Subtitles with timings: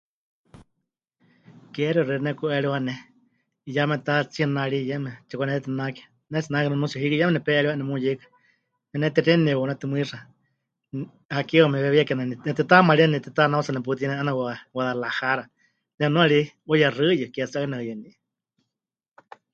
[1.73, 2.93] Keexiu xeikɨ́a nepɨku'eriwa ne
[3.67, 8.25] 'iyá metá tsinari yeme tsipɨkanetinake, pɨnetsinake nunuutsiyari hiikɨ yeme nepe'eriwa 'eena nemuyeika,
[8.89, 10.17] nepɨnetexiene ne'iwaunétɨ mɨixa,
[11.35, 14.55] hakeewa meweewíyaka nemɨtitamaaríeni netitanautsa neputiyɨne 'eena Gua...
[14.73, 15.43] Guadalajara,
[15.99, 18.09] nemɨnuani ri 'uyexɨyu ke tsɨ 'aku ne'uyɨní.